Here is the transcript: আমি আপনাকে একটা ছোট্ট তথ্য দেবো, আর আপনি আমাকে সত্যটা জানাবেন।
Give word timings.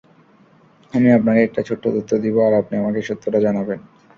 আমি 0.93 1.07
আপনাকে 1.17 1.41
একটা 1.43 1.61
ছোট্ট 1.67 1.83
তথ্য 1.95 2.11
দেবো, 2.23 2.39
আর 2.47 2.53
আপনি 2.61 2.73
আমাকে 2.77 2.99
সত্যটা 3.09 3.39
জানাবেন। 3.45 3.79